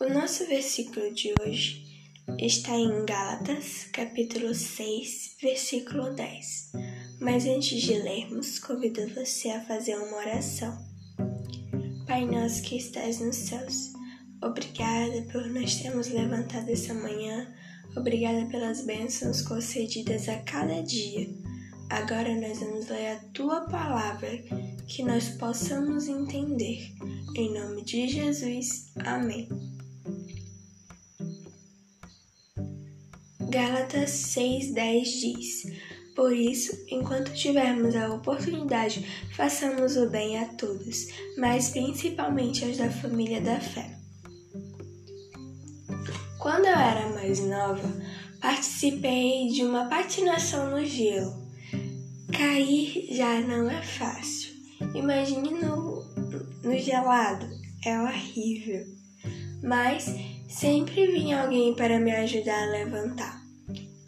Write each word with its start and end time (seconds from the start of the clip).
O 0.00 0.08
nosso 0.08 0.46
versículo 0.46 1.12
de 1.12 1.34
hoje 1.42 1.84
está 2.38 2.72
em 2.72 3.04
Gálatas, 3.04 3.88
capítulo 3.92 4.54
6, 4.54 5.36
versículo 5.42 6.14
10. 6.14 6.70
Mas 7.20 7.46
antes 7.46 7.82
de 7.82 7.94
lermos, 7.94 8.60
convido 8.60 9.12
você 9.12 9.50
a 9.50 9.64
fazer 9.64 9.96
uma 9.96 10.18
oração. 10.18 10.78
Pai 12.06 12.24
nosso 12.24 12.62
que 12.62 12.76
estás 12.76 13.18
nos 13.18 13.34
céus, 13.34 13.92
obrigada 14.40 15.20
por 15.32 15.44
nós 15.50 15.74
termos 15.82 16.06
levantado 16.06 16.68
essa 16.68 16.94
manhã, 16.94 17.52
obrigada 17.96 18.46
pelas 18.46 18.86
bênçãos 18.86 19.42
concedidas 19.42 20.28
a 20.28 20.38
cada 20.42 20.80
dia. 20.80 21.28
Agora 21.90 22.36
nós 22.36 22.60
vamos 22.60 22.86
ler 22.86 23.08
a 23.08 23.18
tua 23.34 23.62
palavra, 23.62 24.30
que 24.86 25.02
nós 25.02 25.28
possamos 25.30 26.06
entender. 26.06 26.94
Em 27.34 27.52
nome 27.52 27.82
de 27.82 28.06
Jesus, 28.06 28.92
amém. 29.04 29.48
Gálatas 33.48 34.10
6,10 34.10 35.02
diz: 35.04 35.62
Por 36.14 36.34
isso, 36.34 36.76
enquanto 36.88 37.32
tivermos 37.32 37.96
a 37.96 38.12
oportunidade, 38.12 39.06
façamos 39.34 39.96
o 39.96 40.10
bem 40.10 40.38
a 40.38 40.44
todos, 40.48 41.06
mas 41.38 41.70
principalmente 41.70 42.62
aos 42.64 42.76
da 42.76 42.90
família 42.90 43.40
da 43.40 43.58
fé. 43.58 43.96
Quando 46.38 46.66
eu 46.66 46.76
era 46.76 47.08
mais 47.14 47.40
nova, 47.40 47.90
participei 48.38 49.48
de 49.48 49.64
uma 49.64 49.88
patinação 49.88 50.70
no 50.70 50.84
gelo. 50.84 51.32
Cair 52.30 53.08
já 53.10 53.40
não 53.40 53.70
é 53.70 53.80
fácil. 53.80 54.52
Imagine 54.94 55.52
no, 55.52 56.04
no 56.62 56.78
gelado, 56.78 57.48
é 57.82 57.98
horrível. 57.98 58.84
Mas 59.62 60.14
sempre 60.48 61.06
vinha 61.06 61.42
alguém 61.42 61.74
para 61.74 61.98
me 61.98 62.10
ajudar 62.12 62.62
a 62.62 62.70
levantar. 62.70 63.37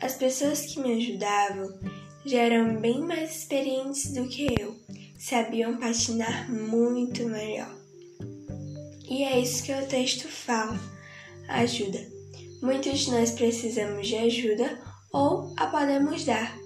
As 0.00 0.14
pessoas 0.14 0.62
que 0.66 0.80
me 0.80 0.94
ajudavam 0.94 1.78
já 2.24 2.38
eram 2.38 2.80
bem 2.80 3.00
mais 3.00 3.36
experientes 3.36 4.12
do 4.12 4.26
que 4.28 4.46
eu, 4.58 4.74
sabiam 5.18 5.78
patinar 5.78 6.50
muito 6.50 7.26
melhor. 7.26 7.78
E 9.08 9.24
é 9.24 9.38
isso 9.38 9.62
que 9.62 9.72
o 9.72 9.86
texto 9.86 10.26
fala: 10.26 10.80
ajuda. 11.48 11.98
Muitos 12.62 13.00
de 13.00 13.10
nós 13.10 13.32
precisamos 13.32 14.06
de 14.06 14.16
ajuda 14.16 14.80
ou 15.12 15.52
a 15.56 15.66
podemos 15.66 16.24
dar. 16.24 16.58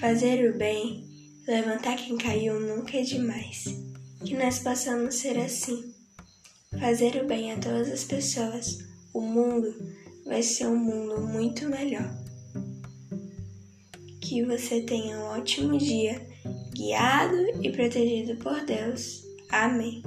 Fazer 0.00 0.50
o 0.50 0.58
bem, 0.58 1.04
levantar 1.46 1.96
quem 1.96 2.18
caiu 2.18 2.60
nunca 2.60 2.98
é 2.98 3.02
demais. 3.02 3.64
Que 4.24 4.34
nós 4.34 4.58
possamos 4.58 5.14
ser 5.14 5.38
assim. 5.38 5.94
Fazer 6.78 7.22
o 7.22 7.26
bem 7.26 7.52
a 7.52 7.58
todas 7.58 7.90
as 7.90 8.04
pessoas. 8.04 8.78
O 9.14 9.20
mundo 9.20 9.72
vai 10.26 10.42
ser 10.42 10.66
um 10.66 10.76
mundo 10.76 11.20
muito 11.20 11.68
melhor. 11.68 12.27
Que 14.28 14.44
você 14.44 14.82
tenha 14.82 15.16
um 15.16 15.24
ótimo 15.38 15.78
dia, 15.78 16.20
guiado 16.74 17.34
e 17.62 17.72
protegido 17.72 18.36
por 18.36 18.62
Deus. 18.66 19.22
Amém. 19.48 20.02